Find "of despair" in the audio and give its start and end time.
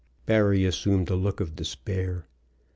1.39-2.25